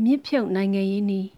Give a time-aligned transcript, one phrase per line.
[0.00, 1.28] အမြင့်ဖြုတ်နိုင်ငံရေးနီး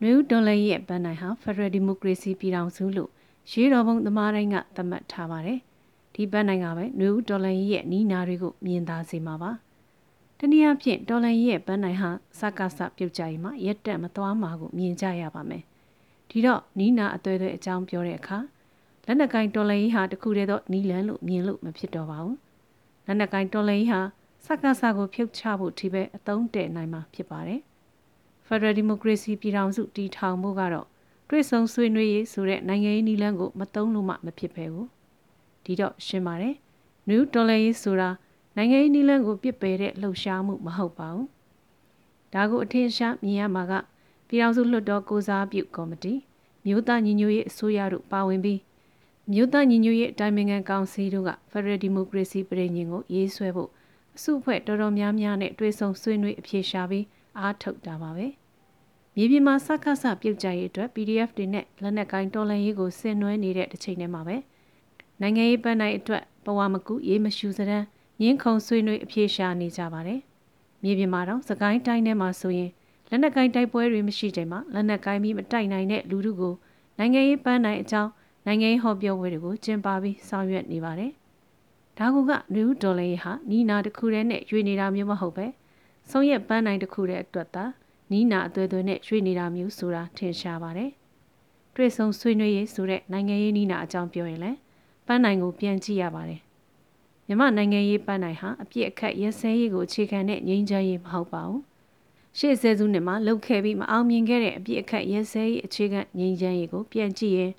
[0.00, 3.10] နွေဦးဒေါ်လာရဲ့ပန်းနိုင်ဟာ Federal Democracy ပြည်ထောင်စုလို့
[3.50, 5.58] ရေးတော်ပုံသမားတိုင်းကသတ်မှတ်ထားပါတယ်။
[6.14, 9.50] ဒီပန်းနိုင်ကပဲနွေဦးဒေါ်လာရဲ့နီးနာတွေကိုမြင်သာစေမှာပါ။
[10.38, 15.62] တနည်းအားဖြင့်ဒေါ်လာရဲ့ပန်းနိုင်ဟာစကားစပြုတ်ကြရင်မှရက်တက်မသွားမှာကိုမြင်ကြရပါမယ်။
[16.30, 18.38] ဒီတော့နီးနာအသွဲသွဲအကြောင်းပြောတဲ့အခါ
[19.06, 22.36] လက်နက်ကင်ဒေါ်လာကြီးဟာတခုတည်းသောနီးလန်းလို့မြင်လို့မဖြစ်တော့ပါဘူး။
[23.06, 24.00] လက်နက်ကင်ဒေါ်လာကြီးဟာ
[24.46, 27.62] စကားစကိုဖြုတ်ချဖို့ဒီပဲအသုံးတည့်နိုင်မှာဖြစ်ပါတယ်။
[28.46, 30.86] Federal Democracy ပြည်ထောင်စုတည်ထောင်မှုကတော့
[31.28, 34.88] တွစ်ဆုံဆွေးနွေးရေးဆိုတဲ့နိုင်ငံရေးနည်းလမ်းကိုမသုံးလို့မှမဖြစ်ပဲဘူး
[35.64, 36.54] ဒီတော့ရှင်းပါတယ်
[37.08, 38.10] New Dollar ရေးဆိုတာ
[38.56, 41.28] နိုင်ငံရေးနည်းလမ်းကိုပြစ်ပယ်တဲ့လှုပ်ရှားမှုမဟုတ်ပါဘူး
[42.34, 43.72] ဒါကိုအထင်ရှားမြင်ရမှာက
[44.28, 46.14] ပြည်ထောင်စုလွှတ်တော်ကိုစားပြုကော်မတီ
[46.66, 48.60] မြို့သားညီညွတ်ရေးအစိုးရတို့ပါဝင်ပြီး
[49.32, 53.70] မြို့သားညီညွတ်ရေးအတိုင်းအငံကောင်စီတို့က Federal Democracy ပြည်ညင်ကိုရေးဆွဲဖို့
[54.16, 57.04] အစုအဖွဲ့တော်တော်များများနဲ့တွေ့ဆုံဆွေးနွေးအပြေရှားပြီး
[57.38, 58.26] အားထုတ်တာပါပဲ
[59.16, 64.36] မြေပြင်မှာစခါဆပြုတ်ကြရေးအတွက် PDF တွေနဲ့လက်နက်ကိုင်းတော်လှန်ရေးကိုဆင်နွှဲနေတဲ့တစ်ချိန်တည်းမှာပဲ
[65.20, 67.82] နိုင်ငံရေးပန်းနိုင်အတွက်ဘဝမကူရေးမရှူစတဲ့
[68.20, 70.20] ငင်းခုံဆွေးနွေးအပြေရှာနေကြပါတယ်
[70.82, 72.70] မြေပြင်မှာတော့စကိုင်းတိုင်းထဲမှာဆိုရင်
[73.10, 76.54] လက်နက်ကိုင်းတိုက်ပွဲတွေမရှိချိန်မှာလက်နက်ကိုင်းပြီးမတိုက်နိုင်တဲ့လူထုကို
[76.98, 78.10] နိုင်ငံရေးပန်းနိုင်အကြောင်း
[78.46, 81.12] နိုင်ငံရေးဟောပြောပွဲတွေကိုကျင်းပပြီးဆောင်ရွက်နေပါတယ်
[81.98, 85.46] ဒါကကနယူးဒေါ်လာရေးဟာနီနာတစ်ခုတည်းနဲ့ရွေနေတာမျိုးမဟုတ်ပဲ
[86.10, 87.64] ဆုံးရက်ပန်းနိုင်တစ်ခုတည်းအတွက်သာ
[88.10, 90.90] နီးနာအသွဲသွဲနဲ့ရွှေ့နေတာမျိုးဆိုတာထင်ရှားပါတယ်။
[91.74, 94.58] တွေ့ဆုံဆွေးနွေးရေးဆိုတဲ့နိုင်ငံရေးနီးနာအကြောင်းပြောရင်လည်း
[95.06, 96.40] ပန်းနိုင်ကိုပြန်ကြည့်ရပါတယ်။
[97.26, 101.60] မြမနိုင်ငံရေးပန်းနိုင်ဟာအပြစ်အခတ်ရစဲရေးကိုအခြေခံတဲ့ငြိမ်းချမ်းရေးမဟုတ်ပါဘူး။
[102.38, 107.52] ရှေ့ဆဲစုနှစ်မှာလှုပ်ခဲ့ပြီးမအောင်မြင်ခဲ့တဲ့အပြစ်အခတ်ရစဲရေးအခြေခံငြိမ်းချမ်းရေးကိုပြန်ကြည့်ရင်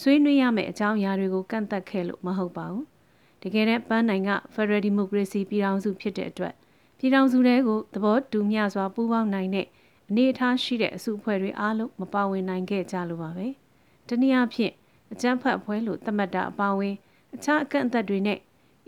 [0.00, 2.84] ဆွေးနွေးရမယ့်အကြောင်းအရာတွေကိုကန့်သက်ခဲ့လို့မဟုတ်ပါဘူး။
[3.42, 6.54] တကယ်တမ်းပန်းနိုင်က Federal Democracy ပြည်ထောင်စုဖြစ်တဲ့အတွက်
[6.98, 9.66] ပြည်ထောင်စုတွေကိုသဘောတူမျှစွာပူးပေါင်းနိုင်တဲ့
[10.08, 13.46] အနေအထားရှိတဲ့အစုအဖွဲ့တွေအားလုံးမပါဝင်နိုင်ခဲ့ကြလို့ပါပဲ။
[14.08, 14.72] တနည်းအားဖြင့်
[15.12, 16.94] အကြမ်းဖက်အဖွဲ့လို့သတ်မှတ်တာအပါအဝင်
[17.34, 18.38] အခြားအကန့်အသတ်တွေနဲ့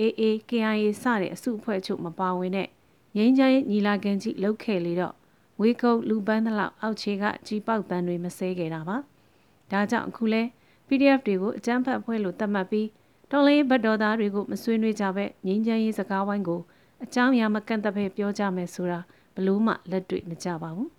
[0.01, 2.69] AA KIA စတဲ့အစုအဖွဲ့ချုပ်မပါဝင်တဲ့
[3.17, 5.15] ငင်းချိုင်းညီလာခံကြီးလုပ်ခဲ့လေတော့
[5.61, 8.97] ဝေကုတ်လူပန်းသလောက်အောက်ခြေကကြီးပေါက်တန်းတွေမစဲခဲ့တာပါ။
[9.71, 10.43] ဒါကြောင့်အခုလဲ
[10.89, 12.89] PDF တွေကိုအကြမ်းဖက်အဖွဲ့လို့သတ်မှတ်ပြီး
[13.31, 16.61] တော်လေးဘတ်တော်သားတွေကိုမဆွေးနွေးကြပဲငင်းချမ်းရေးစကားဝိုင်းကို
[17.05, 19.01] အကြောင်းအရာမကန့်သက်ပဲပြောကြမယ်ဆိုတာ
[19.35, 20.91] ဘလို့မှလက်တွေ့မကြပါဘူး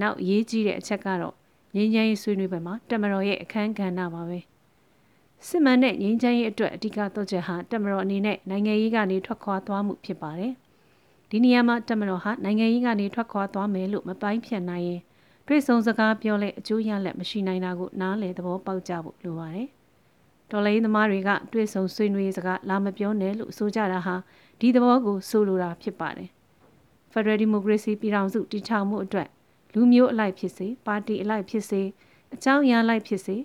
[0.00, 1.34] နောက်အရေးကြီးတဲ့အချက်ကတော့
[1.74, 4.38] ငြိမ်းချမ်းရေးဆွေးနွေးပွဲမှာတမတော်ရဲ့အခမ်းကဏ္ဍပါပဲ
[5.48, 10.52] စစ်မှန်တဲ့ငြိမ်းချမ်းရေးအတွက်အဓိကတော့ချက်ဟာတမတော်အနေနဲ့နိုင်ငံရေးကနေထွက်ခွာသွားမှုဖြစ်ပါတယ်
[11.30, 15.00] ဒီနေရာမှာတမတော်ဟာနိုင်ငံရေးကနေထွက်ခွာသွားမယ်လို့မပိုင်းဖြတ်နိုင်ရင်
[15.46, 19.68] တွေ့ဆုံစကားပြောလဲအကျိုးရလက်မရှိနိုင်တာကိုနားလည်သဘောပေါက်ကြဖို့လိုပါတယ်
[20.50, 24.14] တော်လိုင်းသမားတွေကတွေ့ဆုံဆွေးနွေးစကားလာမပြောနဲ့လို့ဆိုကြတာဟာ
[24.60, 26.28] ဒီသဘောကိုဆိုလိုတာဖြစ်ပါတယ်
[27.12, 29.28] Federal Democracy ပြည်ထောင်စုတည်ထောင်မှုအတွက်
[29.74, 31.82] လူမျိုးအလိုက်ဖြစ်စေပါတီအလိုက်ဖြစ်စေ
[32.34, 33.36] အကြောင်းအရာလိုက်ဖြစ်စေ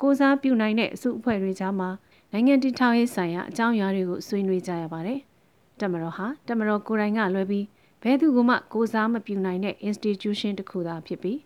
[0.00, 1.88] ကိုစားပြုနိုင်တဲ့အစုအဖွဲ့တွေကြားမှာ
[2.32, 5.18] နိုင်ငံတည်ထောင်ရေးဆိုင်ရာအကြောင်းအရာတွေကိုဆွေးနွေးကြရပါတယ်။
[5.80, 7.66] တမတော်ဟာတမတော်ကိုယ်တိုင်ကလွဲပြီး
[8.02, 11.38] ဘယ်သူကမှကိုစားမပြုနိုင်တဲ့ institution တစ်ခုသာဖြစ်ပြီး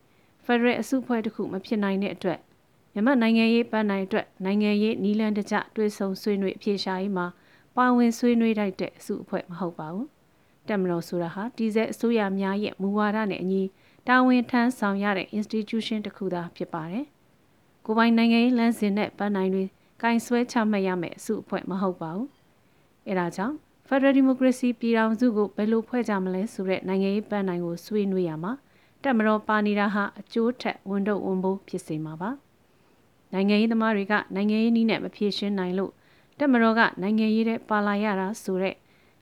[0.44, 2.38] Federal အစုအဖွဲ့တစ်ခုမဖြစ်နိုင်တဲ့အတွက်
[2.94, 7.26] မြန်မာနိုင်ငံရေးပန်းနိုင်အတွက်နိုင်ငံရေးနီလန်းတကျတွဲဆုံဆွေးနွေးအပြေရှားရေးမှာ
[7.76, 10.06] ပါဝင်ဆွေးနွေးတိုက်တဲ့အစုအဖွဲ့မဟုတ်ပါဘူး။
[10.68, 13.62] တမတော်ဆိုတာဟာဒီဇက်အစိုးရများရဲ့မူဝါဒနဲ့အညီ
[14.08, 17.04] တာဝန်ထမ်းဆောင်ရတဲ့ institution တစ်ခုသာဖြစ်ပါတယ်။
[17.86, 19.64] ကိုပိုင်နိုင်ငံရေးလမ်းစဉ်နဲ့ပန်းနိုင်တွေ
[20.02, 22.28] ကင်ဆွဲချမှတ်ရမယ့်အစုအဖွဲ့မဟုတ်ပါဘူး။
[23.08, 23.56] အဲဒါကြောင့်
[23.88, 28.52] Federal Democracy ပြည်ထောင်စုကိုဘယ်လိုဖွဲ့ကြမလဲဆိုတဲ့နိုင်ငံရေးပန်းနိုင်ကိုဆွေးနွေးရမှာ
[29.02, 32.30] တက်မတော်ပါနေတာဟာအကျိုးထက်ဝန်တော့ဝန်ဖို့ဖြစ်စေမှာပါ။
[33.32, 35.92] နိုင်ငံရေးသမားတွေကနိုင်ငံရေးနည်းနဲ့မဖြေရှင်းနိုင်လို့
[36.38, 38.76] တက်မတော်ကနိုင်ငံရေးတဲ့ပါလာရတာဆိုတဲ့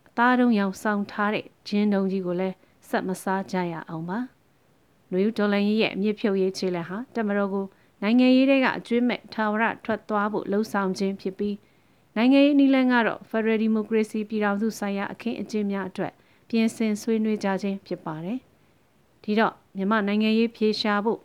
[0.09, 2.57] အသားတုံးရောင်ဆောင်ထားတဲ့ဂျင်းတုံကြီးကိုလည်း
[2.89, 4.19] ဆက်မစားကြရအောင်ပါ။
[5.11, 7.67] နွေဦးဒေါ်လန်ရဲ့အမြင့်ဖြုတ်ရေးခြေလှမ်းဟာတမတော်ကို
[8.03, 11.57] နိုင်ငံရေးတွေကအကျွေးမဲ့ထာဝရထွက်သွားဖို့လှုံ့ဆော်ခြင်းဖြစ်ပြီး
[12.17, 16.13] နိုင်ငံရေးနည်းလမ်းကတော့ Federal Democracy ပြည်ထောင်စုဆိုင်ရာအခင်းအကျင်းများအတွက်
[16.49, 18.39] ပြင်ဆင်ဆွေးနွေးကြခြင်းဖြစ်ပါတယ်။
[19.25, 21.21] ဒီတော့မြန်မာနိုင်ငံရေးဖြေရှားဖို့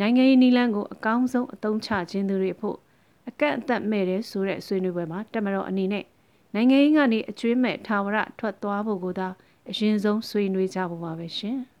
[0.00, 2.76] နိုင်ငံရေးနည်းလမ်းကိုအကောင်းဆုံးအသုံးချခြင်းသူတွေဖို့
[3.28, 6.04] အကန့်အသတ်မဲ့တဲ့ဆိုတဲ့ဆွေးနွေးပွဲမှာတမတော်အနေနဲ့
[6.54, 9.28] နိုင်ငံရေးကနေအကျွေးမဲ့ထာဝရထွက်သွားဖို့ကိုသာ
[9.70, 11.58] အရင်ဆုံးဆွေးနွေးကြဖို့ပါပဲရှင်။